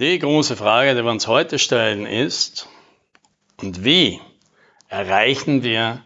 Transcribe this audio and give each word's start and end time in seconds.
Die 0.00 0.18
große 0.18 0.56
Frage, 0.56 0.94
die 0.94 1.04
wir 1.04 1.10
uns 1.10 1.26
heute 1.26 1.58
stellen, 1.58 2.06
ist, 2.06 2.66
und 3.60 3.84
wie 3.84 4.18
erreichen 4.88 5.62
wir 5.62 6.02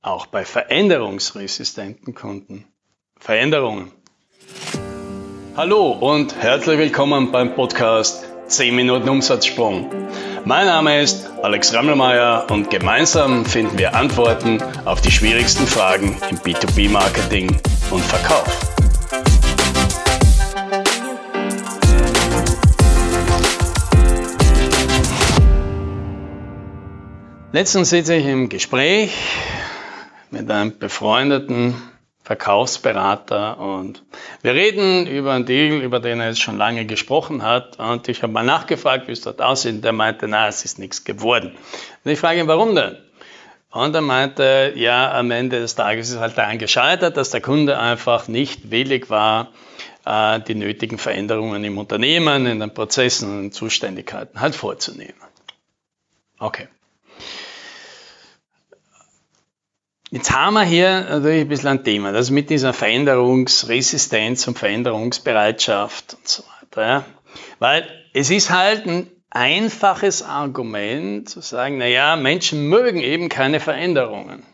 auch 0.00 0.24
bei 0.24 0.46
veränderungsresistenten 0.46 2.14
Kunden 2.14 2.64
Veränderungen? 3.18 3.92
Hallo 5.58 5.90
und 5.90 6.36
herzlich 6.36 6.78
willkommen 6.78 7.30
beim 7.30 7.54
Podcast 7.54 8.24
10 8.46 8.74
Minuten 8.74 9.10
Umsatzsprung. 9.10 9.90
Mein 10.46 10.64
Name 10.64 11.02
ist 11.02 11.28
Alex 11.42 11.74
Rammelmeier 11.74 12.46
und 12.50 12.70
gemeinsam 12.70 13.44
finden 13.44 13.78
wir 13.78 13.94
Antworten 13.94 14.62
auf 14.86 15.02
die 15.02 15.10
schwierigsten 15.10 15.66
Fragen 15.66 16.16
im 16.30 16.38
B2B-Marketing 16.38 17.60
und 17.90 18.02
Verkauf. 18.02 18.77
Letztens 27.58 27.90
sitze 27.90 28.14
ich 28.14 28.24
im 28.24 28.48
Gespräch 28.48 29.10
mit 30.30 30.48
einem 30.48 30.78
befreundeten 30.78 31.74
Verkaufsberater 32.22 33.58
und 33.58 34.04
wir 34.42 34.54
reden 34.54 35.08
über 35.08 35.32
einen 35.32 35.44
Deal, 35.44 35.82
über 35.82 35.98
den 35.98 36.20
er 36.20 36.28
jetzt 36.28 36.40
schon 36.40 36.56
lange 36.56 36.86
gesprochen 36.86 37.42
hat 37.42 37.80
und 37.80 38.06
ich 38.06 38.22
habe 38.22 38.32
mal 38.32 38.44
nachgefragt, 38.44 39.08
wie 39.08 39.12
es 39.12 39.22
dort 39.22 39.42
aussieht 39.42 39.74
und 39.74 39.82
der 39.82 39.92
meinte, 39.92 40.28
na, 40.28 40.46
es 40.46 40.64
ist 40.64 40.78
nichts 40.78 41.02
geworden. 41.02 41.50
Und 42.04 42.10
ich 42.12 42.20
frage 42.20 42.38
ihn, 42.38 42.46
warum 42.46 42.76
denn? 42.76 42.96
Und 43.72 43.92
er 43.92 44.02
meinte, 44.02 44.74
ja, 44.76 45.10
am 45.10 45.32
Ende 45.32 45.58
des 45.58 45.74
Tages 45.74 46.10
ist 46.10 46.20
halt 46.20 46.38
daran 46.38 46.58
gescheitert, 46.58 47.16
dass 47.16 47.30
der 47.30 47.40
Kunde 47.40 47.80
einfach 47.80 48.28
nicht 48.28 48.70
willig 48.70 49.10
war, 49.10 49.48
äh, 50.06 50.38
die 50.38 50.54
nötigen 50.54 50.96
Veränderungen 50.98 51.64
im 51.64 51.76
Unternehmen, 51.76 52.46
in 52.46 52.60
den 52.60 52.72
Prozessen 52.72 53.36
und 53.36 53.52
Zuständigkeiten 53.52 54.40
halt 54.40 54.54
vorzunehmen. 54.54 55.20
Okay. 56.38 56.68
Jetzt 60.10 60.30
haben 60.32 60.54
wir 60.54 60.64
hier 60.64 61.02
natürlich 61.02 61.42
ein 61.42 61.48
bisschen 61.48 61.68
ein 61.68 61.84
Thema, 61.84 62.12
das 62.12 62.30
mit 62.30 62.48
dieser 62.48 62.72
Veränderungsresistenz 62.72 64.48
und 64.48 64.58
Veränderungsbereitschaft 64.58 66.14
und 66.14 66.26
so 66.26 66.44
weiter. 66.44 66.86
Ja. 66.86 67.04
Weil 67.58 67.86
es 68.14 68.30
ist 68.30 68.50
halt 68.50 68.86
ein 68.86 69.10
einfaches 69.28 70.22
Argument 70.22 71.28
zu 71.28 71.42
sagen, 71.42 71.76
naja, 71.76 72.16
Menschen 72.16 72.68
mögen 72.68 73.00
eben 73.00 73.28
keine 73.28 73.60
Veränderungen. 73.60 74.44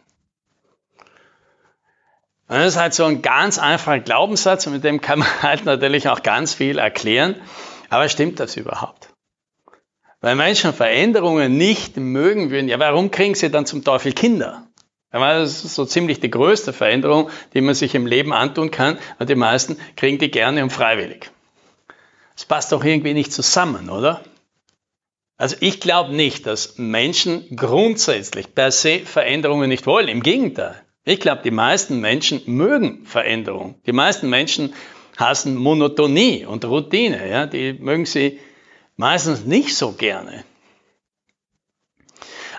Und 2.48 2.56
das 2.56 2.74
ist 2.74 2.80
halt 2.80 2.94
so 2.94 3.04
ein 3.04 3.22
ganz 3.22 3.58
einfacher 3.58 4.00
Glaubenssatz 4.00 4.66
und 4.66 4.72
mit 4.72 4.82
dem 4.82 5.00
kann 5.00 5.20
man 5.20 5.28
halt 5.42 5.64
natürlich 5.64 6.08
auch 6.08 6.24
ganz 6.24 6.52
viel 6.52 6.78
erklären. 6.78 7.36
Aber 7.90 8.08
stimmt 8.08 8.40
das 8.40 8.56
überhaupt? 8.56 9.08
Weil 10.20 10.34
Menschen 10.34 10.72
Veränderungen 10.72 11.56
nicht 11.56 11.96
mögen 11.96 12.50
würden, 12.50 12.68
ja, 12.68 12.80
warum 12.80 13.12
kriegen 13.12 13.36
sie 13.36 13.50
dann 13.50 13.66
zum 13.66 13.84
Teufel 13.84 14.12
Kinder? 14.12 14.63
Das 15.20 15.64
ist 15.64 15.74
so 15.76 15.84
ziemlich 15.84 16.18
die 16.18 16.30
größte 16.30 16.72
Veränderung, 16.72 17.30
die 17.52 17.60
man 17.60 17.74
sich 17.74 17.94
im 17.94 18.06
Leben 18.06 18.32
antun 18.32 18.72
kann. 18.72 18.98
Und 19.20 19.30
die 19.30 19.36
meisten 19.36 19.76
kriegen 19.96 20.18
die 20.18 20.30
gerne 20.30 20.62
und 20.62 20.70
freiwillig. 20.70 21.30
Das 22.34 22.44
passt 22.44 22.72
doch 22.72 22.84
irgendwie 22.84 23.14
nicht 23.14 23.32
zusammen, 23.32 23.90
oder? 23.90 24.22
Also 25.36 25.56
ich 25.60 25.78
glaube 25.78 26.12
nicht, 26.12 26.46
dass 26.46 26.78
Menschen 26.78 27.44
grundsätzlich 27.54 28.54
per 28.54 28.72
se 28.72 29.00
Veränderungen 29.00 29.68
nicht 29.68 29.86
wollen. 29.86 30.08
Im 30.08 30.22
Gegenteil. 30.22 30.82
Ich 31.04 31.20
glaube, 31.20 31.42
die 31.44 31.52
meisten 31.52 32.00
Menschen 32.00 32.42
mögen 32.46 33.04
Veränderung. 33.04 33.76
Die 33.86 33.92
meisten 33.92 34.28
Menschen 34.28 34.74
hassen 35.16 35.54
Monotonie 35.54 36.44
und 36.44 36.64
Routine. 36.64 37.28
Ja? 37.28 37.46
Die 37.46 37.72
mögen 37.74 38.06
sie 38.06 38.40
meistens 38.96 39.44
nicht 39.44 39.76
so 39.76 39.92
gerne. 39.92 40.44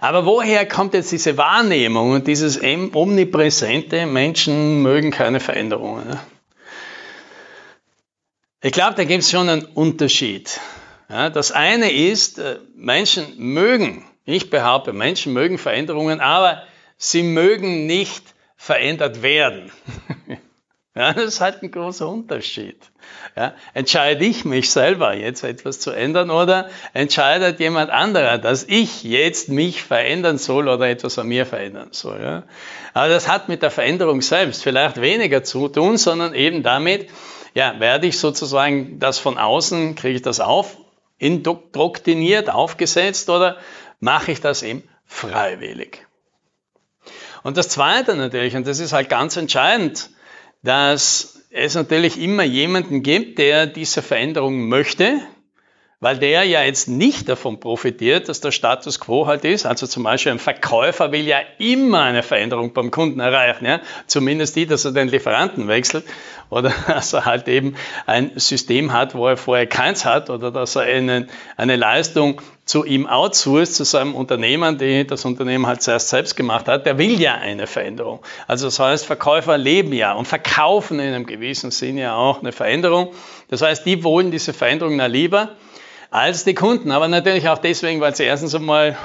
Aber 0.06 0.28
woher 0.28 0.68
kommt 0.68 0.94
jetzt 0.94 1.12
diese 1.12 1.36
Wahrnehmung 1.36 2.12
und 2.12 2.28
dieses 2.28 2.62
omnipräsente, 2.62 4.06
Menschen 4.06 4.84
mögen 4.84 5.10
keine 5.10 5.40
Veränderungen? 5.40 6.20
Ich 8.62 8.72
glaube, 8.72 8.94
da 8.94 9.04
gibt 9.04 9.24
es 9.24 9.32
schon 9.32 9.50
einen 9.50 9.66
Unterschied. 9.66 10.60
das 11.08 11.52
eine 11.52 11.92
ist, 11.92 12.38
äh, 12.38 12.60
Menschen 12.76 13.34
mögen, 13.40 14.06
ich 14.26 14.52
behaupte, 14.52 14.94
Menschen 14.94 15.34
mögen 15.34 15.58
Veränderungen, 15.58 16.20
aber 16.20 16.62
sie 16.98 17.24
mögen 17.24 17.88
nicht 17.88 18.36
verändert 18.58 19.24
werden. 19.24 19.72
Ja, 20.98 21.12
das 21.12 21.26
ist 21.26 21.42
halt 21.42 21.62
ein 21.62 21.72
großer 21.72 22.08
Unterschied. 22.08 22.78
Ja, 23.36 23.54
entscheide 23.74 24.24
ich 24.24 24.46
mich 24.46 24.72
selber 24.72 25.14
jetzt 25.14 25.44
etwas 25.44 25.82
zu 25.82 25.92
ändern 25.92 26.30
oder 26.32 26.70
entscheidet 26.94 27.60
jemand 27.60 27.92
anderer, 27.92 28.38
dass 28.38 28.64
ich 28.64 29.04
jetzt 29.04 29.50
mich 29.50 29.84
verändern 29.84 30.38
soll 30.38 30.70
oder 30.70 30.88
etwas 30.88 31.20
an 31.20 31.28
mir 31.28 31.46
verändern 31.46 31.90
soll. 31.92 32.22
Ja? 32.22 32.44
Aber 32.94 33.10
das 33.10 33.28
hat 33.28 33.50
mit 33.50 33.62
der 33.62 33.72
Veränderung 33.72 34.22
selbst 34.22 34.64
vielleicht 34.64 35.02
weniger 35.02 35.44
zu 35.44 35.68
tun, 35.68 35.98
sondern 35.98 36.34
eben 36.34 36.64
damit, 36.64 37.10
ja, 37.54 37.78
werde 37.82 38.08
ich 38.08 38.18
sozusagen 38.18 38.98
das 38.98 39.20
von 39.20 39.38
außen, 39.38 39.96
kriege 39.96 40.16
ich 40.16 40.22
das 40.22 40.40
auf, 40.40 40.78
indoktriniert, 41.18 42.50
aufgesetzt 42.50 43.30
oder 43.30 43.58
mache 44.00 44.32
ich 44.32 44.40
das 44.40 44.64
eben 44.64 44.84
freiwillig? 45.06 46.08
Und 47.44 47.58
das 47.58 47.68
Zweite 47.68 48.16
natürlich, 48.16 48.56
und 48.56 48.66
das 48.66 48.80
ist 48.80 48.94
halt 48.94 49.10
ganz 49.10 49.36
entscheidend, 49.36 50.10
dass 50.66 51.42
es 51.52 51.76
natürlich 51.76 52.20
immer 52.20 52.44
jemanden 52.44 53.02
gibt, 53.02 53.38
der 53.40 53.66
diese 53.68 54.02
Veränderung 54.02 54.68
möchte, 54.68 55.22
weil 56.06 56.20
der 56.20 56.44
ja 56.44 56.62
jetzt 56.62 56.88
nicht 56.88 57.28
davon 57.30 57.60
profitiert, 57.60 58.30
dass 58.30 58.40
der 58.40 58.52
Status 58.52 59.00
quo 59.00 59.26
halt 59.26 59.44
ist. 59.44 59.66
Also 59.66 59.88
zum 59.88 60.04
Beispiel 60.04 60.34
ein 60.34 60.38
Verkäufer 60.38 61.12
will 61.12 61.26
ja 61.26 61.40
immer 61.58 62.04
eine 62.04 62.22
Veränderung 62.22 62.74
beim 62.74 62.92
Kunden 62.92 63.20
erreichen. 63.20 63.66
Ja? 63.66 63.80
Zumindest 64.06 64.56
die, 64.56 64.68
dass 64.68 64.86
er 64.86 64.92
den 64.92 65.08
Lieferanten 65.08 65.68
wechselt 65.68 66.06
oder 66.52 66.72
dass 66.88 67.14
er 67.14 67.26
halt 67.26 67.48
eben 67.48 67.74
ein 68.06 68.34
System 68.36 68.94
hat, 68.94 69.16
wo 69.16 69.28
er 69.28 69.36
vorher 69.36 69.66
keins 69.66 70.06
hat 70.06 70.30
oder 70.30 70.52
dass 70.52 70.76
er 70.76 70.84
einen, 70.84 71.28
eine 71.58 71.76
Leistung 71.76 72.40
zu 72.66 72.86
ihm 72.86 73.08
outsourced, 73.08 73.74
zu 73.74 73.84
seinem 73.84 74.14
Unternehmen, 74.14 74.78
die 74.78 75.08
das 75.08 75.26
Unternehmen 75.26 75.66
halt 75.66 75.82
zuerst 75.82 76.10
selbst 76.10 76.36
gemacht 76.36 76.68
hat, 76.68 76.86
der 76.86 77.00
will 77.00 77.20
ja 77.20 77.34
eine 77.34 77.66
Veränderung. 77.66 78.20
Also 78.46 78.68
das 78.68 78.78
heißt, 78.78 79.08
Verkäufer 79.08 79.58
leben 79.58 79.92
ja 79.92 80.14
und 80.14 80.28
verkaufen 80.28 81.00
in 81.00 81.16
einem 81.16 81.26
gewissen 81.26 81.72
Sinn 81.72 81.98
ja 81.98 82.16
auch 82.16 82.42
eine 82.42 82.52
Veränderung. 82.52 83.12
Das 83.50 83.64
heißt, 83.64 83.88
die 83.88 84.04
wollen 84.04 84.30
diese 84.30 84.54
Veränderung 84.54 84.98
na 84.98 85.08
lieber 85.08 85.50
als 86.16 86.46
die 86.46 86.54
Kunden. 86.54 86.92
Aber 86.92 87.08
natürlich 87.08 87.50
auch 87.50 87.58
deswegen, 87.58 88.00
weil 88.00 88.16
sie 88.16 88.24
erstens 88.24 88.56
einmal 88.56 88.98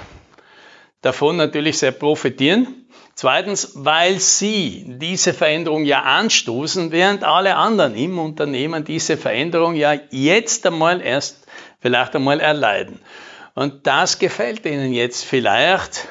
davon 1.03 1.37
natürlich 1.37 1.79
sehr 1.79 1.93
profitieren. 1.93 2.87
Zweitens, 3.15 3.73
weil 3.75 4.19
sie 4.21 4.85
diese 4.87 5.35
Veränderung 5.35 5.85
ja 5.85 6.03
anstoßen, 6.03 6.93
während 6.93 7.25
alle 7.25 7.57
anderen 7.57 7.95
im 7.95 8.19
Unternehmen 8.19 8.85
diese 8.85 9.17
Veränderung 9.17 9.75
ja 9.75 9.95
jetzt 10.11 10.67
einmal 10.67 11.03
erst 11.03 11.47
vielleicht 11.81 12.15
einmal 12.15 12.41
erleiden. 12.41 13.01
Und 13.55 13.87
das 13.87 14.19
gefällt 14.19 14.65
ihnen 14.65 14.93
jetzt 14.93 15.25
vielleicht 15.25 16.09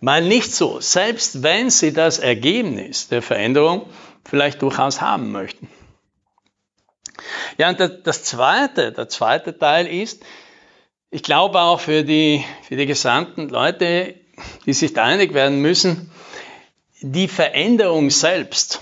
mal 0.00 0.22
nicht 0.22 0.54
so, 0.54 0.80
selbst 0.80 1.42
wenn 1.42 1.70
sie 1.70 1.92
das 1.92 2.18
Ergebnis 2.18 3.08
der 3.08 3.22
Veränderung 3.22 3.86
vielleicht 4.24 4.62
durchaus 4.62 5.00
haben 5.00 5.30
möchten. 5.30 5.68
Ja, 7.58 7.68
und 7.68 7.80
das 8.04 8.24
zweite, 8.24 8.92
der 8.92 9.08
zweite 9.08 9.56
Teil 9.56 9.86
ist, 9.86 10.24
ich 11.10 11.22
glaube 11.22 11.60
auch 11.60 11.80
für 11.80 12.04
die, 12.04 12.44
für 12.62 12.76
die 12.76 12.86
gesamten 12.86 13.48
Leute, 13.48 14.14
die 14.66 14.72
sich 14.72 14.92
da 14.92 15.04
einig 15.04 15.34
werden 15.34 15.60
müssen, 15.60 16.10
die 17.00 17.28
Veränderung 17.28 18.10
selbst. 18.10 18.80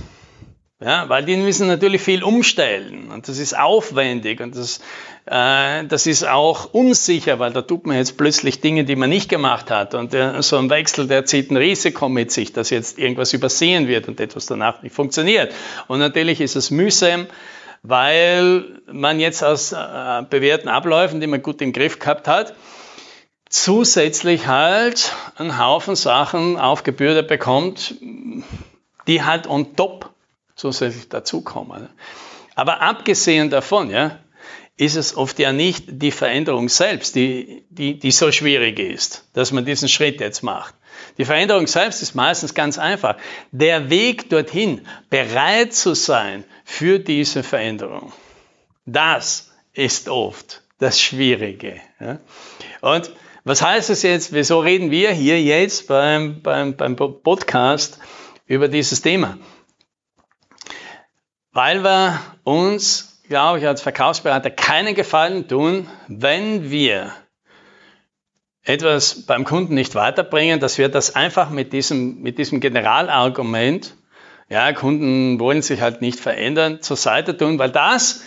Ja, 0.81 1.09
weil 1.09 1.25
die 1.25 1.35
müssen 1.37 1.67
natürlich 1.67 2.01
viel 2.01 2.23
umstellen 2.23 3.11
und 3.11 3.27
das 3.27 3.39
ist 3.39 3.59
aufwendig 3.59 4.41
und 4.41 4.55
das, 4.55 4.81
äh, 5.27 5.85
das 5.85 6.07
ist 6.07 6.25
auch 6.25 6.73
unsicher, 6.73 7.41
weil 7.41 7.53
da 7.53 7.63
tut 7.63 7.85
man 7.85 7.97
jetzt 7.97 8.17
plötzlich 8.17 8.61
Dinge, 8.61 8.85
die 8.85 8.95
man 8.95 9.11
nicht 9.11 9.29
gemacht 9.29 9.73
hat 9.73 9.95
und 9.95 10.13
der, 10.13 10.41
so 10.45 10.57
ein 10.57 10.71
Wechsel, 10.71 11.09
der 11.09 11.25
zieht 11.25 11.51
ein 11.51 11.57
Risiko 11.57 12.09
mit 12.09 12.31
sich, 12.31 12.53
dass 12.53 12.71
jetzt 12.71 12.97
irgendwas 12.97 13.33
übersehen 13.33 13.89
wird 13.89 14.07
und 14.07 14.21
etwas 14.21 14.47
danach 14.47 14.81
nicht 14.83 14.95
funktioniert. 14.95 15.53
Und 15.89 15.99
natürlich 15.99 16.41
ist 16.41 16.55
es 16.55 16.71
mühsam, 16.71 17.27
weil 17.83 18.81
man 18.91 19.21
jetzt 19.21 19.43
aus 19.43 19.73
äh, 19.73 20.23
bewährten 20.29 20.69
Abläufen, 20.69 21.21
die 21.21 21.27
man 21.27 21.43
gut 21.43 21.61
im 21.63 21.73
Griff 21.73 21.99
gehabt 21.99 22.29
hat, 22.29 22.55
zusätzlich 23.49 24.47
halt 24.47 25.15
einen 25.37 25.59
Haufen 25.59 25.97
Sachen 25.97 26.59
aufgebürdet 26.59 27.29
bekommt, 27.29 27.95
die 29.07 29.23
halt 29.23 29.47
on 29.47 29.75
top 29.77 30.11
zusätzlich 30.55 31.09
dazukommen. 31.09 31.89
Aber 32.55 32.83
abgesehen 32.83 33.51
davon, 33.51 33.91
ja, 33.91 34.19
ist 34.77 34.97
es 34.97 35.17
oft 35.17 35.39
ja 35.39 35.53
nicht 35.53 35.85
die 35.89 36.11
Veränderung 36.11 36.69
selbst, 36.69 37.17
die, 37.17 37.65
die, 37.69 37.99
die 37.99 38.11
so 38.11 38.31
schwierig 38.31 38.79
ist, 38.79 39.29
dass 39.33 39.53
man 39.53 39.65
diesen 39.65 39.89
Schritt 39.89 40.21
jetzt 40.21 40.43
macht. 40.43 40.75
Die 41.17 41.25
Veränderung 41.25 41.67
selbst 41.67 42.03
ist 42.03 42.15
meistens 42.15 42.55
ganz 42.55 42.79
einfach. 42.79 43.17
Der 43.51 43.91
Weg 43.91 44.31
dorthin, 44.31 44.87
bereit 45.11 45.73
zu 45.73 45.95
sein 45.95 46.45
für 46.65 46.99
diese 46.99 47.43
Veränderung, 47.43 48.13
das 48.87 49.51
ist 49.73 50.09
oft 50.09 50.63
das 50.79 51.01
Schwierige. 51.01 51.81
Und 52.81 53.11
was 53.45 53.63
heißt 53.63 53.91
es 53.91 54.03
jetzt? 54.03 54.33
Wieso 54.33 54.61
reden 54.61 54.91
wir 54.91 55.11
hier 55.11 55.41
jetzt 55.41 55.89
beim, 55.89 56.43
beim, 56.43 56.77
beim 56.77 56.97
Podcast 56.97 57.99
über 58.47 58.69
dieses 58.69 59.01
Thema? 59.01 59.39
Weil 61.53 61.83
wir 61.83 62.21
uns, 62.45 63.23
glaube 63.29 63.59
ich, 63.59 63.67
als 63.67 63.83
Verkaufsberater 63.83 64.51
keinen 64.51 64.95
Gefallen 64.95 65.49
tun, 65.49 65.89
wenn 66.09 66.71
wir 66.71 67.13
etwas 68.69 69.23
beim 69.23 69.45
Kunden 69.45 69.75
nicht 69.75 69.95
weiterbringen, 69.95 70.61
dass 70.61 70.77
wir 70.77 70.91
das 70.91 71.17
einfach 71.17 71.49
mit 71.49 71.73
diesem, 71.73 72.21
mit 72.21 72.37
diesem 72.37 72.61
Generalargument, 72.61 73.95
ja, 74.51 74.73
Kunden 74.73 75.41
wollen 75.41 75.63
sich 75.63 75.81
halt 75.81 76.03
nicht 76.03 76.21
verändern, 76.21 76.83
zur 76.83 76.97
Seite 76.97 77.37
tun, 77.37 77.59
weil 77.59 77.71
das 77.71 78.23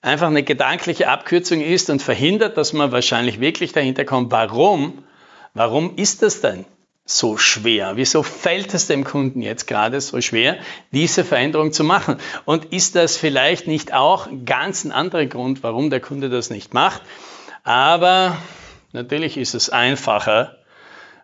einfach 0.00 0.28
eine 0.28 0.44
gedankliche 0.44 1.08
Abkürzung 1.08 1.60
ist 1.60 1.90
und 1.90 2.02
verhindert, 2.02 2.56
dass 2.56 2.72
man 2.72 2.92
wahrscheinlich 2.92 3.40
wirklich 3.40 3.72
dahinter 3.72 4.04
kommt, 4.04 4.30
warum, 4.30 5.04
warum 5.54 5.96
ist 5.96 6.22
das 6.22 6.40
denn 6.40 6.64
so 7.04 7.36
schwer? 7.36 7.92
Wieso 7.96 8.22
fällt 8.22 8.72
es 8.74 8.86
dem 8.86 9.02
Kunden 9.02 9.42
jetzt 9.42 9.66
gerade 9.66 10.00
so 10.00 10.20
schwer, 10.20 10.58
diese 10.92 11.24
Veränderung 11.24 11.72
zu 11.72 11.82
machen? 11.82 12.16
Und 12.44 12.66
ist 12.66 12.94
das 12.94 13.16
vielleicht 13.16 13.66
nicht 13.66 13.92
auch 13.92 14.28
ein 14.28 14.44
ganz 14.44 14.84
ein 14.84 14.92
anderer 14.92 15.26
Grund, 15.26 15.64
warum 15.64 15.90
der 15.90 16.00
Kunde 16.00 16.30
das 16.30 16.50
nicht 16.50 16.74
macht? 16.74 17.02
Aber 17.64 18.36
natürlich 18.92 19.36
ist 19.36 19.54
es 19.54 19.70
einfacher, 19.70 20.56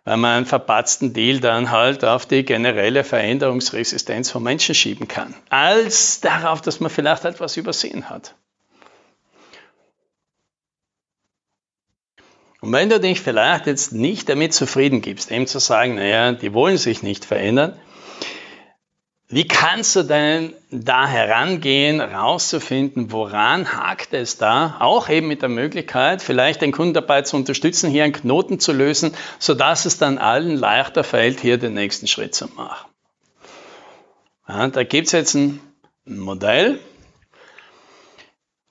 weil 0.05 0.17
man 0.17 0.37
einen 0.37 0.47
verpatzten 0.47 1.13
Deal 1.13 1.41
dann 1.41 1.71
halt 1.71 2.05
auf 2.05 2.27
die 2.27 2.45
generelle 2.45 3.03
Veränderungsresistenz 3.03 4.31
von 4.31 4.43
Menschen 4.43 4.75
schieben 4.75 5.09
kann, 5.09 5.35
als 5.51 6.21
darauf, 6.21 6.61
dass 6.61 6.81
man 6.81 6.91
vielleicht 6.91 7.25
etwas 7.25 7.57
übersehen 7.57 8.09
hat. 8.09 8.35
Und 12.61 12.73
wenn 12.73 12.89
du 12.89 12.99
dich 12.99 13.21
vielleicht 13.21 13.67
jetzt 13.67 13.93
nicht 13.93 14.29
damit 14.29 14.55
zufrieden 14.55 15.03
gibst, 15.03 15.31
eben 15.31 15.47
zu 15.47 15.59
sagen, 15.59 15.97
naja, 15.97 16.33
die 16.33 16.53
wollen 16.55 16.79
sich 16.79 17.03
nicht 17.03 17.25
verändern, 17.25 17.79
wie 19.29 19.49
kannst 19.49 19.97
du 19.97 20.05
denn 20.05 20.55
da 20.71 21.07
herangehen, 21.07 22.01
rauszufinden, 22.01 23.11
woran 23.11 23.73
hakt 23.73 24.15
es 24.15 24.39
da? 24.39 24.77
Auch 24.79 25.09
eben 25.09 25.27
mit 25.27 25.43
der 25.43 25.49
Möglichkeit, 25.49 26.23
vielleicht 26.23 26.63
den 26.63 26.71
Kunden 26.71 26.95
dabei 26.95 27.23
zu 27.23 27.37
unterstützen, 27.37 27.91
hier 27.91 28.05
einen 28.05 28.13
Knoten 28.13 28.61
zu 28.61 28.73
lösen, 28.73 29.13
sodass 29.41 29.85
es 29.85 29.99
dann 29.99 30.19
allen 30.19 30.57
leichter 30.57 31.03
fällt, 31.03 31.41
hier 31.41 31.59
den 31.59 31.75
nächsten 31.75 32.07
Schritt 32.07 32.37
zu 32.37 32.47
machen. 32.55 32.89
Ja, 34.49 34.69
da 34.69 34.85
gibt 34.85 35.09
es 35.09 35.13
jetzt 35.13 35.35
ein 35.35 35.61
Modell, 36.05 36.79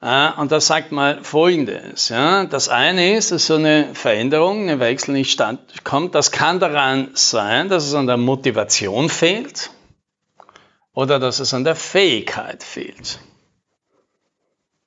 äh, 0.01 0.29
und 0.37 0.53
das 0.53 0.67
sagt 0.67 0.93
mal 0.93 1.21
Folgendes. 1.21 2.07
Ja. 2.07 2.45
Das 2.45 2.69
eine 2.69 3.17
ist, 3.17 3.31
dass 3.31 3.47
so 3.47 3.55
eine 3.55 3.89
Veränderung, 3.93 4.69
ein 4.69 4.79
Wechsel 4.79 5.11
nicht 5.11 5.31
standkommt. 5.31 6.15
Das 6.15 6.31
kann 6.31 6.61
daran 6.61 7.09
sein, 7.13 7.67
dass 7.67 7.85
es 7.85 7.93
an 7.93 8.07
der 8.07 8.17
Motivation 8.17 9.09
fehlt 9.09 9.71
oder 10.95 11.19
dass 11.19 11.39
es 11.39 11.53
an 11.53 11.63
der 11.63 11.75
Fähigkeit 11.75 12.63
fehlt. 12.63 13.19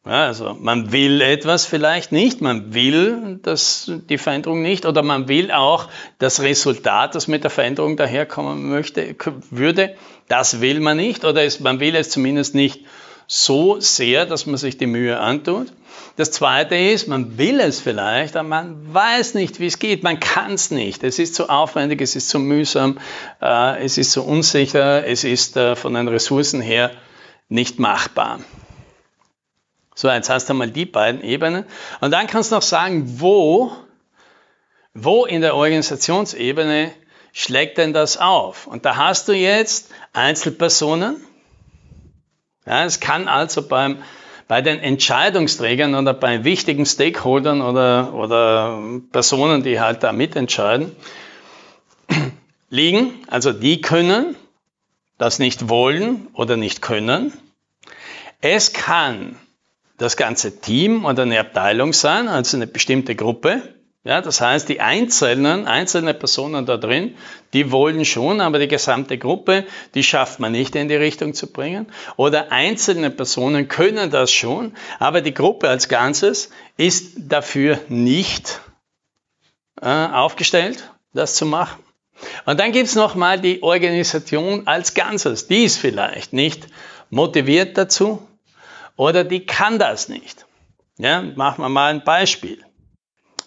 Also 0.05 0.57
man 0.59 0.91
will 0.91 1.21
etwas 1.21 1.67
vielleicht 1.67 2.13
nicht, 2.13 2.41
man 2.41 2.73
will 2.73 3.41
das, 3.43 3.93
die 4.09 4.17
Veränderung 4.17 4.63
nicht 4.63 4.87
oder 4.87 5.03
man 5.03 5.29
will 5.29 5.53
auch 5.53 5.89
das 6.19 6.41
Resultat, 6.41 7.15
das 7.15 7.29
mit 7.29 7.45
der 7.45 7.51
Veränderung 7.51 7.99
daherkommen 7.99 8.71
möchte, 8.71 9.15
würde, 9.51 9.97
das 10.27 10.63
will 10.63 10.81
man 10.81 10.97
nicht 10.97 11.27
oder 11.27 11.45
es, 11.45 11.61
man 11.61 11.79
will 11.79 11.95
es 11.95 12.09
zumindest 12.09 12.55
nicht 12.55 12.87
so 13.31 13.79
sehr, 13.79 14.25
dass 14.25 14.47
man 14.47 14.57
sich 14.57 14.79
die 14.79 14.87
Mühe 14.87 15.21
antut. 15.21 15.69
Das 16.17 16.31
Zweite 16.31 16.75
ist, 16.75 17.07
man 17.09 17.37
will 17.37 17.61
es 17.61 17.79
vielleicht, 17.79 18.37
aber 18.37 18.49
man 18.49 18.93
weiß 18.93 19.35
nicht, 19.35 19.61
wie 19.61 19.67
es 19.67 19.79
geht. 19.79 20.03
Man 20.03 20.19
kann 20.19 20.55
es 20.55 20.71
nicht. 20.71 21.05
Es 21.05 21.19
ist 21.19 21.35
zu 21.35 21.51
aufwendig, 21.51 22.01
es 22.01 22.17
ist 22.17 22.31
zu 22.31 22.39
mühsam, 22.39 22.99
äh, 23.43 23.85
es 23.85 23.99
ist 23.99 24.13
zu 24.13 24.25
unsicher, 24.25 25.07
es 25.07 25.25
ist 25.25 25.57
äh, 25.59 25.77
von 25.77 25.95
den 25.95 26.09
Ressourcen 26.09 26.63
her 26.63 26.91
nicht 27.49 27.79
machbar. 27.79 28.41
So, 29.95 30.09
jetzt 30.09 30.31
hast 30.31 30.49
du 30.49 30.55
mal 30.55 30.71
die 30.71 30.87
beiden 30.87 31.23
Ebenen. 31.23 31.65
Und 32.01 32.13
dann 32.13 32.29
kannst 32.29 32.51
du 32.51 32.57
noch 32.57 32.63
sagen, 32.63 33.21
wo, 33.21 33.73
wo 34.95 35.27
in 35.27 35.43
der 35.43 35.55
Organisationsebene 35.55 36.93
schlägt 37.33 37.77
denn 37.77 37.93
das 37.93 38.17
auf? 38.17 38.67
Und 38.67 38.87
da 38.87 38.97
hast 38.97 39.29
du 39.29 39.33
jetzt 39.33 39.91
Einzelpersonen, 40.15 41.17
ja, 42.69 42.85
es 42.85 43.01
kann 43.01 43.29
also 43.29 43.67
beim, 43.67 44.03
bei 44.47 44.61
den 44.61 44.79
Entscheidungsträgern 44.79 45.95
oder 45.95 46.15
bei 46.15 46.45
wichtigen 46.45 46.85
Stakeholdern 46.85 47.63
oder, 47.63 48.15
oder 48.15 48.83
Personen, 49.11 49.63
die 49.63 49.81
halt 49.81 50.03
da 50.03 50.13
mitentscheiden, 50.13 50.95
liegen. 52.71 53.15
Also 53.29 53.53
die 53.53 53.81
können 53.81 54.37
das 55.17 55.39
nicht 55.39 55.69
wollen 55.69 56.29
oder 56.35 56.57
nicht 56.57 56.83
können. 56.83 57.33
Es 58.41 58.73
kann 58.73 59.37
das 59.97 60.17
ganze 60.17 60.61
Team 60.61 61.05
oder 61.05 61.23
eine 61.23 61.41
Abteilung 61.41 61.93
sein, 61.93 62.29
also 62.29 62.57
eine 62.57 62.67
bestimmte 62.67 63.17
Gruppe. 63.17 63.63
Ja, 64.09 64.23
das 64.23 64.41
heißt, 64.41 64.71
die 64.71 64.81
einzelnen, 64.81 65.67
einzelne 65.67 66.15
Personen 66.15 66.65
da 66.65 66.79
drin, 66.79 67.15
die 67.53 67.71
wollen 67.71 68.07
schon, 68.07 68.41
aber 68.41 68.59
die 68.59 68.67
gesamte 68.67 69.19
Gruppe, 69.19 69.67
die 69.95 70.03
schafft 70.03 70.41
man 70.41 70.53
nicht 70.53 70.75
in 70.77 70.89
die 70.89 70.97
Richtung 70.97 71.35
zu 71.35 71.53
bringen. 71.53 71.93
Oder 72.17 72.51
einzelne 72.51 73.11
Personen 73.11 73.69
können 73.69 74.11
das 74.11 74.33
schon, 74.33 74.75
aber 74.99 75.21
die 75.21 75.35
Gruppe 75.35 75.69
als 75.69 75.89
Ganzes 75.91 76.49
ist 76.79 77.17
dafür 77.19 77.81
nicht 77.89 78.63
äh, 79.83 80.07
aufgestellt, 80.07 80.91
das 81.13 81.35
zu 81.35 81.45
machen. 81.45 81.85
Und 82.47 82.59
dann 82.61 82.73
gibt 82.73 82.89
es 82.89 82.95
nochmal 82.95 83.39
die 83.39 83.63
Organisation 83.63 84.67
als 84.67 84.95
Ganzes. 84.95 85.49
Die 85.49 85.65
ist 85.65 85.77
vielleicht 85.77 86.33
nicht 86.33 86.69
motiviert 87.11 87.77
dazu 87.77 88.27
oder 88.97 89.23
die 89.23 89.45
kann 89.45 89.79
das 89.79 90.09
nicht. 90.09 90.47
Ja, 90.97 91.21
machen 91.21 91.63
wir 91.63 91.69
mal 91.69 91.93
ein 91.93 92.05
Beispiel. 92.05 92.65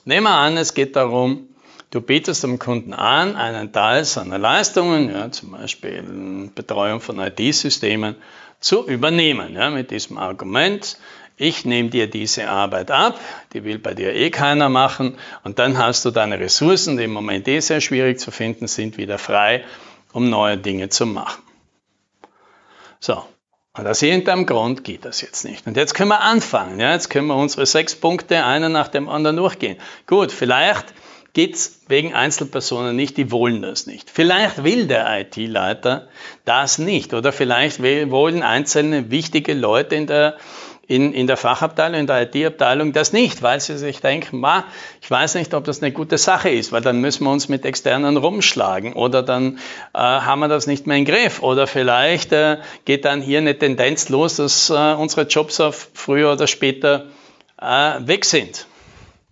Nehmen 0.03 0.25
wir 0.25 0.35
an, 0.35 0.57
es 0.57 0.73
geht 0.73 0.95
darum, 0.95 1.47
du 1.91 2.01
bietest 2.01 2.43
dem 2.43 2.57
Kunden 2.57 2.93
an, 2.93 3.35
einen 3.35 3.71
Teil 3.71 4.03
seiner 4.03 4.39
Leistungen, 4.39 5.11
ja, 5.11 5.31
zum 5.31 5.51
Beispiel 5.51 6.49
Betreuung 6.55 7.01
von 7.01 7.19
IT-Systemen, 7.19 8.15
zu 8.59 8.87
übernehmen. 8.87 9.53
Ja, 9.53 9.69
mit 9.69 9.91
diesem 9.91 10.17
Argument, 10.17 10.97
ich 11.37 11.65
nehme 11.65 11.89
dir 11.89 12.07
diese 12.07 12.49
Arbeit 12.49 12.89
ab, 12.89 13.19
die 13.53 13.63
will 13.63 13.79
bei 13.79 13.93
dir 13.93 14.13
eh 14.13 14.29
keiner 14.29 14.69
machen 14.69 15.17
und 15.43 15.59
dann 15.59 15.77
hast 15.77 16.05
du 16.05 16.11
deine 16.11 16.39
Ressourcen, 16.39 16.97
die 16.97 17.03
im 17.03 17.13
Moment 17.13 17.47
eh 17.47 17.59
sehr 17.59 17.81
schwierig 17.81 18.19
zu 18.19 18.31
finden 18.31 18.67
sind, 18.67 18.97
wieder 18.97 19.17
frei, 19.17 19.63
um 20.13 20.29
neue 20.29 20.57
Dinge 20.57 20.89
zu 20.89 21.05
machen. 21.05 21.41
So, 22.99 23.23
und 23.77 23.87
aus 23.87 24.01
irgendeinem 24.01 24.45
Grund 24.45 24.83
geht 24.83 25.05
das 25.05 25.21
jetzt 25.21 25.45
nicht. 25.45 25.65
Und 25.65 25.77
jetzt 25.77 25.93
können 25.93 26.09
wir 26.09 26.21
anfangen. 26.21 26.79
Ja? 26.79 26.91
Jetzt 26.91 27.09
können 27.09 27.27
wir 27.27 27.35
unsere 27.37 27.65
sechs 27.65 27.95
Punkte 27.95 28.43
einen 28.43 28.73
nach 28.73 28.89
dem 28.89 29.07
anderen 29.07 29.37
durchgehen. 29.37 29.77
Gut, 30.07 30.33
vielleicht 30.33 30.93
geht 31.33 31.55
es 31.55 31.79
wegen 31.87 32.13
Einzelpersonen 32.13 32.95
nicht, 32.95 33.15
die 33.15 33.31
wollen 33.31 33.61
das 33.61 33.87
nicht. 33.87 34.09
Vielleicht 34.09 34.65
will 34.65 34.87
der 34.87 35.21
IT-Leiter 35.21 36.09
das 36.43 36.79
nicht. 36.79 37.13
Oder 37.13 37.31
vielleicht 37.31 37.81
wollen 37.81 38.43
einzelne 38.43 39.09
wichtige 39.09 39.53
Leute 39.53 39.95
in 39.95 40.07
der 40.07 40.35
in, 40.91 41.13
in 41.13 41.25
der 41.25 41.37
Fachabteilung, 41.37 42.01
in 42.01 42.07
der 42.07 42.23
IT-Abteilung 42.23 42.91
das 42.91 43.13
nicht, 43.13 43.41
weil 43.41 43.61
sie 43.61 43.77
sich 43.77 44.01
denken, 44.01 44.41
ma, 44.41 44.65
ich 45.01 45.09
weiß 45.09 45.35
nicht, 45.35 45.53
ob 45.53 45.63
das 45.63 45.81
eine 45.81 45.93
gute 45.93 46.17
Sache 46.17 46.49
ist, 46.49 46.73
weil 46.73 46.81
dann 46.81 46.99
müssen 46.99 47.23
wir 47.23 47.31
uns 47.31 47.47
mit 47.47 47.63
Externen 47.63 48.17
rumschlagen 48.17 48.91
oder 48.91 49.23
dann 49.23 49.57
äh, 49.93 49.99
haben 49.99 50.39
wir 50.39 50.49
das 50.49 50.67
nicht 50.67 50.87
mehr 50.87 50.97
im 50.97 51.05
Griff 51.05 51.41
oder 51.41 51.65
vielleicht 51.65 52.33
äh, 52.33 52.57
geht 52.83 53.05
dann 53.05 53.21
hier 53.21 53.37
eine 53.37 53.57
Tendenz 53.57 54.09
los, 54.09 54.35
dass 54.35 54.69
äh, 54.69 54.73
unsere 54.73 55.27
Jobs 55.27 55.61
auf 55.61 55.87
früher 55.93 56.33
oder 56.33 56.47
später 56.47 57.05
äh, 57.61 57.93
weg 58.01 58.25
sind. 58.25 58.67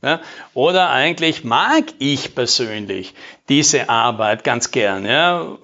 Ja? 0.01 0.21
Oder 0.53 0.91
eigentlich 0.91 1.43
mag 1.43 1.83
ich 1.99 2.35
persönlich 2.35 3.13
diese 3.49 3.89
Arbeit 3.89 4.45
ganz 4.45 4.71
gern. 4.71 5.05
Ja? 5.05 5.57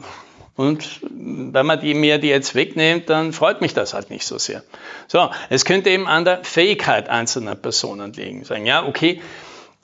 Und 0.55 1.01
wenn 1.09 1.65
man 1.65 1.81
die, 1.81 1.93
mir 1.93 2.17
die 2.17 2.29
jetzt 2.29 2.55
wegnimmt, 2.55 3.09
dann 3.09 3.33
freut 3.33 3.59
mich 3.59 3.73
das 3.73 3.93
halt 3.93 4.09
nicht 4.09 4.25
so 4.25 4.37
sehr. 4.37 4.63
So, 5.07 5.29
es 5.49 5.65
könnte 5.65 5.89
eben 5.89 6.07
an 6.07 6.23
der 6.23 6.43
Fähigkeit 6.43 7.09
einzelner 7.09 7.55
Personen 7.55 8.13
liegen. 8.13 8.45
Sagen, 8.45 8.65
ja, 8.65 8.85
okay, 8.85 9.21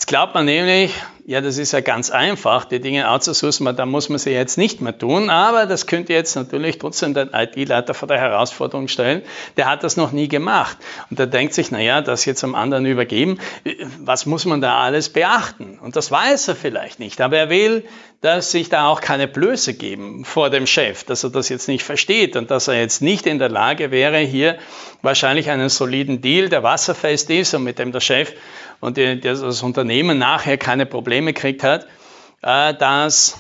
jetzt 0.01 0.07
glaubt 0.07 0.33
man 0.33 0.45
nämlich, 0.45 0.93
ja, 1.25 1.41
das 1.41 1.57
ist 1.57 1.73
ja 1.73 1.81
ganz 1.81 2.09
einfach, 2.09 2.65
die 2.65 2.79
Dinge 2.79 3.09
outzusourcen, 3.09 3.75
da 3.75 3.85
muss 3.85 4.09
man 4.09 4.17
sie 4.17 4.31
jetzt 4.31 4.57
nicht 4.57 4.81
mehr 4.81 4.97
tun, 4.97 5.29
aber 5.29 5.65
das 5.65 5.87
könnte 5.87 6.13
jetzt 6.13 6.35
natürlich 6.35 6.77
trotzdem 6.77 7.13
den 7.13 7.29
IT-Leiter 7.33 7.93
vor 7.93 8.07
der 8.07 8.17
Herausforderung 8.17 8.87
stellen, 8.87 9.21
der 9.57 9.69
hat 9.69 9.83
das 9.83 9.97
noch 9.97 10.11
nie 10.11 10.27
gemacht 10.27 10.77
und 11.09 11.19
der 11.19 11.27
denkt 11.27 11.53
sich, 11.53 11.69
naja, 11.69 12.01
das 12.01 12.25
jetzt 12.25 12.43
am 12.43 12.55
anderen 12.55 12.85
übergeben, 12.85 13.39
was 13.99 14.25
muss 14.25 14.45
man 14.45 14.61
da 14.61 14.79
alles 14.79 15.09
beachten? 15.09 15.70
Und 15.81 15.95
das 15.95 16.11
weiß 16.11 16.47
er 16.47 16.55
vielleicht 16.55 16.99
nicht, 16.99 17.21
aber 17.21 17.37
er 17.37 17.49
will, 17.49 17.83
dass 18.21 18.51
sich 18.51 18.69
da 18.69 18.87
auch 18.87 19.01
keine 19.01 19.27
Blöße 19.27 19.73
geben 19.73 20.25
vor 20.25 20.51
dem 20.51 20.67
Chef, 20.67 21.03
dass 21.05 21.23
er 21.23 21.31
das 21.31 21.49
jetzt 21.49 21.67
nicht 21.67 21.83
versteht 21.83 22.35
und 22.35 22.51
dass 22.51 22.67
er 22.67 22.75
jetzt 22.75 23.01
nicht 23.01 23.25
in 23.25 23.39
der 23.39 23.49
Lage 23.49 23.89
wäre, 23.89 24.19
hier 24.19 24.59
wahrscheinlich 25.01 25.49
einen 25.49 25.69
soliden 25.69 26.21
Deal, 26.21 26.49
der 26.49 26.61
wasserfest 26.61 27.31
ist 27.31 27.55
und 27.55 27.63
mit 27.63 27.79
dem 27.79 27.91
der 27.91 27.99
Chef 27.99 28.31
und 28.79 28.99
das 28.99 29.63
Unternehmen 29.63 30.19
nachher 30.19 30.59
keine 30.59 30.85
Probleme 30.85 31.33
kriegt 31.33 31.63
hat, 31.63 31.87
äh, 32.43 32.75
das, 32.75 33.39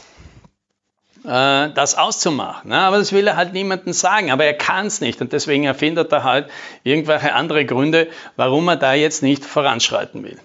äh, 1.23 1.69
das 1.69 1.95
auszumachen. 1.95 2.71
Aber 2.71 2.97
das 2.97 3.13
will 3.13 3.27
er 3.27 3.35
halt 3.35 3.53
niemandem 3.53 3.93
sagen, 3.93 4.31
aber 4.31 4.45
er 4.45 4.55
kann 4.55 4.87
es 4.87 4.99
nicht 4.99 5.21
und 5.21 5.31
deswegen 5.31 5.65
erfindet 5.65 6.11
er 6.11 6.23
halt 6.23 6.47
irgendwelche 6.81 7.33
andere 7.35 7.65
Gründe, 7.65 8.07
warum 8.35 8.67
er 8.67 8.77
da 8.77 8.95
jetzt 8.95 9.21
nicht 9.21 9.45
voranschreiten 9.45 10.23
will. 10.23 10.39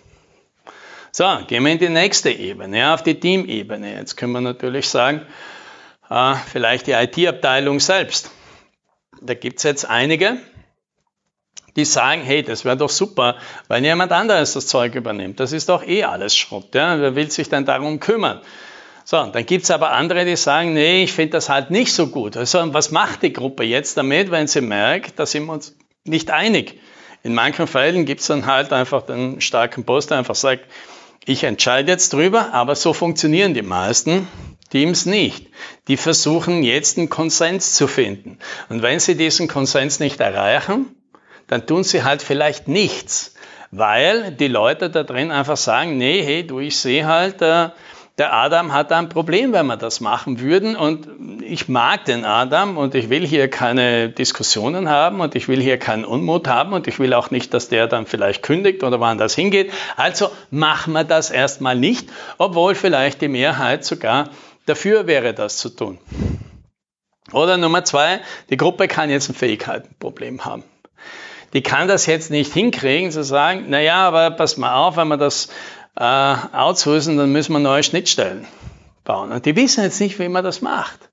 So, 1.18 1.24
gehen 1.46 1.64
wir 1.64 1.72
in 1.72 1.78
die 1.78 1.88
nächste 1.88 2.28
Ebene, 2.30 2.92
auf 2.92 3.02
die 3.02 3.18
Teamebene. 3.18 3.94
Jetzt 3.94 4.18
können 4.18 4.32
wir 4.32 4.42
natürlich 4.42 4.86
sagen, 4.86 5.22
äh, 6.10 6.34
vielleicht 6.52 6.88
die 6.88 6.92
IT-Abteilung 6.92 7.80
selbst. 7.80 8.30
Da 9.22 9.32
gibt 9.32 9.56
es 9.56 9.62
jetzt 9.62 9.88
einige, 9.88 10.36
die 11.74 11.86
sagen, 11.86 12.20
hey, 12.20 12.42
das 12.42 12.66
wäre 12.66 12.76
doch 12.76 12.90
super, 12.90 13.36
weil 13.66 13.82
jemand 13.82 14.12
anderes 14.12 14.52
das 14.52 14.66
Zeug 14.66 14.94
übernimmt. 14.94 15.40
Das 15.40 15.52
ist 15.52 15.70
doch 15.70 15.82
eh 15.82 16.04
alles 16.04 16.36
Schrott. 16.36 16.74
Ja? 16.74 17.00
Wer 17.00 17.16
will 17.16 17.30
sich 17.30 17.48
denn 17.48 17.64
darum 17.64 17.98
kümmern? 17.98 18.42
So, 19.06 19.24
dann 19.24 19.46
gibt's 19.46 19.70
aber 19.70 19.92
andere, 19.92 20.26
die 20.26 20.36
sagen, 20.36 20.74
nee, 20.74 21.04
ich 21.04 21.14
finde 21.14 21.30
das 21.30 21.48
halt 21.48 21.70
nicht 21.70 21.94
so 21.94 22.08
gut. 22.08 22.36
Also 22.36 22.74
was 22.74 22.90
macht 22.90 23.22
die 23.22 23.32
Gruppe 23.32 23.64
jetzt 23.64 23.96
damit, 23.96 24.30
wenn 24.30 24.48
sie 24.48 24.60
merkt, 24.60 25.18
da 25.18 25.24
sind 25.24 25.46
wir 25.46 25.54
uns 25.54 25.78
nicht 26.04 26.30
einig? 26.30 26.78
In 27.22 27.32
manchen 27.32 27.66
Fällen 27.66 28.04
gibt's 28.04 28.26
dann 28.26 28.44
halt 28.44 28.70
einfach 28.70 29.00
den 29.00 29.40
starken 29.40 29.84
Post, 29.86 30.10
der 30.10 30.18
einfach 30.18 30.34
sagt, 30.34 30.66
ich 31.26 31.42
entscheide 31.42 31.90
jetzt 31.90 32.12
drüber, 32.12 32.54
aber 32.54 32.76
so 32.76 32.92
funktionieren 32.92 33.52
die 33.52 33.62
meisten 33.62 34.28
Teams 34.70 35.06
nicht. 35.06 35.48
Die 35.88 35.96
versuchen 35.96 36.62
jetzt 36.62 36.98
einen 36.98 37.08
Konsens 37.08 37.74
zu 37.74 37.88
finden. 37.88 38.38
Und 38.68 38.82
wenn 38.82 39.00
sie 39.00 39.16
diesen 39.16 39.48
Konsens 39.48 39.98
nicht 39.98 40.20
erreichen, 40.20 40.94
dann 41.48 41.66
tun 41.66 41.82
sie 41.82 42.04
halt 42.04 42.22
vielleicht 42.22 42.68
nichts, 42.68 43.34
weil 43.72 44.32
die 44.32 44.48
Leute 44.48 44.88
da 44.88 45.02
drin 45.02 45.32
einfach 45.32 45.56
sagen, 45.56 45.98
nee, 45.98 46.22
hey, 46.22 46.46
du, 46.46 46.60
ich 46.60 46.78
sehe 46.78 47.06
halt, 47.06 47.42
äh, 47.42 47.70
der 48.18 48.32
Adam 48.32 48.72
hat 48.72 48.92
ein 48.92 49.10
Problem, 49.10 49.52
wenn 49.52 49.66
wir 49.66 49.76
das 49.76 50.00
machen 50.00 50.40
würden 50.40 50.74
und 50.74 51.06
ich 51.42 51.68
mag 51.68 52.06
den 52.06 52.24
Adam 52.24 52.78
und 52.78 52.94
ich 52.94 53.10
will 53.10 53.26
hier 53.26 53.48
keine 53.48 54.08
Diskussionen 54.08 54.88
haben 54.88 55.20
und 55.20 55.34
ich 55.34 55.48
will 55.48 55.60
hier 55.60 55.78
keinen 55.78 56.06
Unmut 56.06 56.48
haben 56.48 56.72
und 56.72 56.86
ich 56.88 56.98
will 56.98 57.12
auch 57.12 57.30
nicht, 57.30 57.52
dass 57.52 57.68
der 57.68 57.86
dann 57.88 58.06
vielleicht 58.06 58.42
kündigt 58.42 58.82
oder 58.82 59.00
woanders 59.00 59.34
hingeht. 59.34 59.70
Also 59.96 60.30
machen 60.50 60.94
wir 60.94 61.04
das 61.04 61.30
erstmal 61.30 61.76
nicht, 61.76 62.08
obwohl 62.38 62.74
vielleicht 62.74 63.20
die 63.20 63.28
Mehrheit 63.28 63.84
sogar 63.84 64.30
dafür 64.64 65.06
wäre, 65.06 65.34
das 65.34 65.58
zu 65.58 65.68
tun. 65.68 65.98
Oder 67.32 67.58
Nummer 67.58 67.84
zwei, 67.84 68.20
die 68.48 68.56
Gruppe 68.56 68.88
kann 68.88 69.10
jetzt 69.10 69.28
ein 69.28 69.34
Fähigkeitenproblem 69.34 70.44
haben 70.44 70.64
die 71.52 71.62
kann 71.62 71.88
das 71.88 72.04
jetzt 72.04 72.30
nicht 72.30 72.52
hinkriegen, 72.52 73.10
zu 73.10 73.24
sagen, 73.24 73.70
naja, 73.70 74.06
aber 74.06 74.30
pass 74.30 74.58
mal 74.58 74.74
auf, 74.74 74.98
wenn 74.98 75.08
wir 75.08 75.16
das 75.16 75.48
äh, 75.96 76.02
outsourcen, 76.52 77.16
dann 77.16 77.32
müssen 77.32 77.52
wir 77.52 77.58
neue 77.58 77.82
Schnittstellen 77.82 78.46
bauen. 79.04 79.32
Und 79.32 79.46
die 79.46 79.56
wissen 79.56 79.82
jetzt 79.82 80.00
nicht, 80.00 80.18
wie 80.18 80.28
man 80.28 80.44
das 80.44 80.60
macht. 80.60 81.10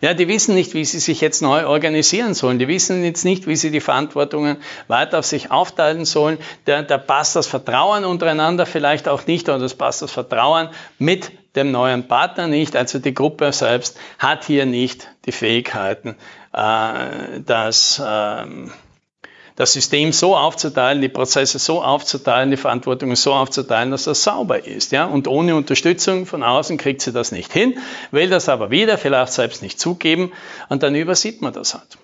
Ja, 0.00 0.12
die 0.12 0.28
wissen 0.28 0.54
nicht, 0.54 0.74
wie 0.74 0.84
sie 0.84 0.98
sich 0.98 1.20
jetzt 1.22 1.40
neu 1.40 1.66
organisieren 1.66 2.34
sollen. 2.34 2.58
Die 2.58 2.68
wissen 2.68 3.04
jetzt 3.04 3.24
nicht, 3.24 3.46
wie 3.46 3.56
sie 3.56 3.70
die 3.70 3.80
Verantwortungen 3.80 4.58
weiter 4.86 5.20
auf 5.20 5.24
sich 5.24 5.50
aufteilen 5.50 6.04
sollen. 6.04 6.36
Da, 6.66 6.82
da 6.82 6.98
passt 6.98 7.36
das 7.36 7.46
Vertrauen 7.46 8.04
untereinander 8.04 8.66
vielleicht 8.66 9.08
auch 9.08 9.26
nicht 9.26 9.48
oder 9.48 9.60
das 9.60 9.74
passt 9.74 10.02
das 10.02 10.10
Vertrauen 10.10 10.68
mit 10.98 11.32
dem 11.56 11.70
neuen 11.70 12.06
Partner 12.06 12.48
nicht. 12.48 12.76
Also 12.76 12.98
die 12.98 13.14
Gruppe 13.14 13.50
selbst 13.52 13.96
hat 14.18 14.44
hier 14.44 14.66
nicht 14.66 15.08
die 15.24 15.32
Fähigkeiten, 15.32 16.16
äh, 16.52 17.40
das 17.46 18.02
ähm, 18.04 18.72
das 19.56 19.72
System 19.72 20.12
so 20.12 20.36
aufzuteilen, 20.36 21.00
die 21.00 21.08
Prozesse 21.08 21.58
so 21.58 21.82
aufzuteilen, 21.82 22.50
die 22.50 22.56
Verantwortungen 22.56 23.14
so 23.14 23.32
aufzuteilen, 23.32 23.92
dass 23.92 24.04
das 24.04 24.22
sauber 24.22 24.66
ist. 24.66 24.90
Ja? 24.92 25.04
Und 25.04 25.28
ohne 25.28 25.54
Unterstützung 25.54 26.26
von 26.26 26.42
außen 26.42 26.76
kriegt 26.76 27.02
sie 27.02 27.12
das 27.12 27.30
nicht 27.30 27.52
hin, 27.52 27.78
will 28.10 28.28
das 28.28 28.48
aber 28.48 28.70
wieder, 28.70 28.98
vielleicht 28.98 29.32
selbst 29.32 29.62
nicht 29.62 29.78
zugeben 29.78 30.32
und 30.68 30.82
dann 30.82 30.94
übersieht 30.94 31.40
man 31.40 31.52
das 31.52 31.74
halt. 31.74 31.98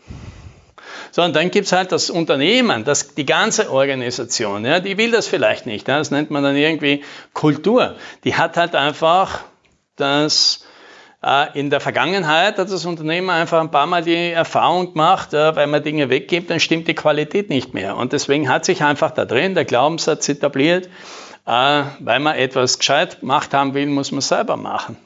So, 1.12 1.22
und 1.22 1.34
dann 1.34 1.50
gibt's 1.50 1.72
halt 1.72 1.90
das 1.90 2.08
Unternehmen, 2.08 2.84
das, 2.84 3.14
die 3.14 3.26
ganze 3.26 3.72
Organisation, 3.72 4.64
ja, 4.64 4.78
die 4.78 4.96
will 4.96 5.10
das 5.10 5.26
vielleicht 5.26 5.66
nicht. 5.66 5.88
Ja, 5.88 5.98
das 5.98 6.12
nennt 6.12 6.30
man 6.30 6.44
dann 6.44 6.54
irgendwie 6.54 7.02
Kultur. 7.32 7.96
Die 8.22 8.36
hat 8.36 8.56
halt 8.56 8.76
einfach 8.76 9.40
das 9.96 10.64
in 11.52 11.68
der 11.68 11.80
Vergangenheit 11.80 12.56
hat 12.56 12.70
das 12.70 12.86
Unternehmen 12.86 13.28
einfach 13.28 13.60
ein 13.60 13.70
paar 13.70 13.86
Mal 13.86 14.02
die 14.02 14.30
Erfahrung 14.30 14.94
gemacht, 14.94 15.34
äh, 15.34 15.54
wenn 15.54 15.68
man 15.68 15.82
Dinge 15.82 16.08
weggibt, 16.08 16.48
dann 16.48 16.60
stimmt 16.60 16.88
die 16.88 16.94
Qualität 16.94 17.50
nicht 17.50 17.74
mehr. 17.74 17.96
Und 17.96 18.14
deswegen 18.14 18.48
hat 18.48 18.64
sich 18.64 18.82
einfach 18.82 19.10
da 19.10 19.26
drin 19.26 19.54
der 19.54 19.66
Glaubenssatz 19.66 20.30
etabliert, 20.30 20.88
äh, 21.46 21.82
weil 21.98 22.20
man 22.20 22.36
etwas 22.36 22.78
gescheit 22.78 23.20
gemacht 23.20 23.52
haben 23.52 23.74
will, 23.74 23.86
muss 23.86 24.12
man 24.12 24.22
selber 24.22 24.56
machen. 24.56 24.96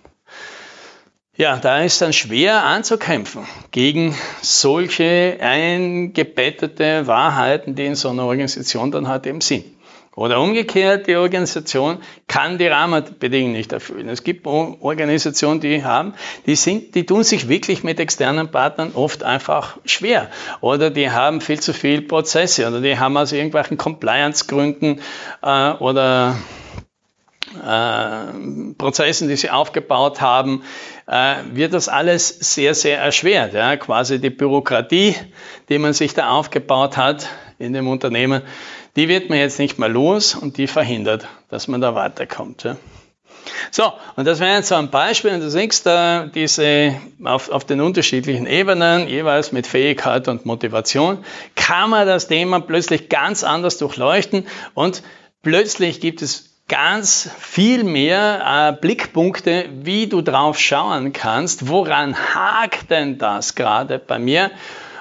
Ja, 1.37 1.57
da 1.57 1.81
ist 1.81 2.01
dann 2.01 2.13
schwer 2.13 2.63
anzukämpfen 2.63 3.45
gegen 3.73 4.15
solche 4.41 5.37
eingebettete 5.41 7.09
Wahrheiten, 7.09 7.75
die 7.75 7.87
in 7.87 7.97
so 7.97 8.11
einer 8.11 8.25
Organisation 8.25 8.93
dann 8.93 9.09
halt 9.09 9.27
eben 9.27 9.41
sind. 9.41 9.65
Oder 10.17 10.41
umgekehrt, 10.41 11.09
die 11.09 11.17
Organisation 11.17 11.99
kann 12.29 12.57
die 12.59 12.69
Rahmenbedingungen 12.69 13.53
nicht 13.53 13.73
erfüllen. 13.73 14.09
Es 14.09 14.23
gibt 14.23 14.47
Organisationen, 14.47 15.61
die 15.61 15.83
haben, 15.83 16.15
die 16.47 16.55
sind, 16.55 16.95
die 16.95 17.05
tun 17.05 17.25
sich 17.25 17.49
wirklich 17.49 17.83
mit 17.83 17.99
externen 17.99 18.49
Partnern 18.51 18.93
oft 18.95 19.25
einfach 19.25 19.79
schwer. 19.85 20.31
Oder 20.61 20.91
die 20.91 21.11
haben 21.11 21.41
viel 21.41 21.59
zu 21.59 21.73
viel 21.73 22.03
Prozesse 22.03 22.69
oder 22.69 22.81
die 22.81 22.99
haben 22.99 23.17
aus 23.17 23.33
irgendwelchen 23.33 23.77
Compliance-Gründen 23.77 25.01
äh, 25.43 25.71
oder 25.73 26.37
äh, 27.55 28.75
Prozessen, 28.79 29.29
die 29.29 29.37
sie 29.37 29.51
aufgebaut 29.51 30.21
haben, 30.21 30.63
äh, 31.07 31.37
wird 31.53 31.75
das 31.75 31.89
alles 31.89 32.29
sehr, 32.29 32.75
sehr 32.75 32.99
erschwert. 32.99 33.53
Ja? 33.53 33.77
Quasi 33.77 34.21
die 34.21 34.31
Bürokratie, 34.31 35.17
die 35.69 35.79
man 35.79 35.93
sich 35.93 36.15
da 36.15 36.31
aufgebaut 36.31 36.97
hat 36.97 37.29
in 37.59 37.73
dem 37.73 37.89
Unternehmen, 37.89 38.43
die 38.97 39.09
wird 39.09 39.29
man 39.29 39.39
jetzt 39.39 39.59
nicht 39.59 39.79
mehr 39.79 39.89
los 39.89 40.35
und 40.35 40.57
die 40.57 40.67
verhindert, 40.67 41.27
dass 41.49 41.69
man 41.69 41.81
da 41.81 41.95
weiterkommt. 41.95 42.63
Ja. 42.65 42.77
So, 43.71 43.93
und 44.17 44.27
das 44.27 44.41
wäre 44.41 44.57
jetzt 44.57 44.69
so 44.69 44.75
ein 44.75 44.91
Beispiel, 44.91 45.33
und 45.33 45.41
du 45.41 45.51
siehst 45.51 45.87
da 45.87 46.27
diese 46.27 46.95
auf, 47.25 47.51
auf 47.51 47.65
den 47.65 47.81
unterschiedlichen 47.81 48.47
Ebenen, 48.47 49.09
jeweils 49.09 49.53
mit 49.53 49.67
Fähigkeit 49.67 50.29
und 50.29 50.47
Motivation, 50.47 51.25
kann 51.55 51.91
man 51.91 52.07
das 52.07 52.29
Thema 52.29 52.61
plötzlich 52.61 53.09
ganz 53.09 53.45
anders 53.45 53.79
durchleuchten 53.79 54.47
und 54.75 55.03
plötzlich 55.43 56.01
gibt 56.01 56.23
es 56.23 56.51
ganz 56.69 57.31
viel 57.39 57.85
mehr 57.85 58.71
äh, 58.71 58.81
Blickpunkte, 58.81 59.69
wie 59.83 60.07
du 60.07 60.23
drauf 60.23 60.59
schauen 60.59 61.13
kannst, 61.13 61.69
woran 61.69 62.17
hakt 62.17 62.91
denn 62.91 63.19
das 63.19 63.55
gerade 63.55 63.99
bei 63.99 64.19
mir? 64.19 64.51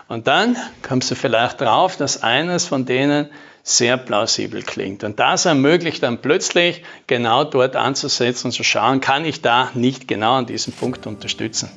Und 0.10 0.28
dann 0.28 0.58
kommst 0.86 1.10
du 1.10 1.16
vielleicht 1.16 1.62
drauf, 1.62 1.96
dass 1.96 2.22
eines 2.22 2.66
von 2.66 2.86
denen 2.86 3.30
sehr 3.64 3.98
plausibel 3.98 4.62
klingt. 4.62 5.04
Und 5.04 5.20
das 5.20 5.46
ermöglicht 5.46 6.04
dann 6.04 6.22
plötzlich 6.22 6.84
genau 7.08 7.46
dort 7.46 7.76
anzusetzen 7.76 8.48
und 8.48 8.52
zu 8.52 8.64
schauen, 8.64 9.00
kann 9.00 9.26
ich 9.26 9.42
da 9.42 9.72
nicht 9.74 10.08
genau 10.08 10.34
an 10.36 10.46
diesem 10.46 10.74
Punkt 10.74 11.08
unterstützen, 11.08 11.70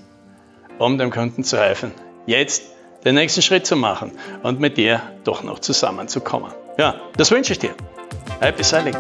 um 0.79 0.99
dem 0.99 1.13
Kunden 1.13 1.45
zu 1.45 1.59
helfen, 1.59 1.93
jetzt 2.27 2.65
den 3.05 3.15
nächsten 3.15 3.41
Schritt 3.41 3.67
zu 3.67 3.77
machen 3.77 4.11
und 4.43 4.59
mit 4.59 4.77
dir 4.77 5.01
doch 5.23 5.45
noch 5.45 5.61
zusammenzukommen. 5.61 6.51
Ja, 6.77 7.01
das 7.17 7.31
wünsche 7.31 7.53
ich 7.53 7.61
dir. 7.61 7.75
Happy 8.41 8.65
Sailing! 8.65 8.97